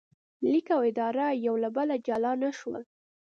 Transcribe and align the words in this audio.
لیک 0.51 0.67
او 0.75 0.81
اداره 0.91 1.27
یو 1.45 1.55
له 1.63 1.69
بله 1.77 1.95
جلا 2.07 2.33
نه 2.43 2.49
شول. 2.59 2.83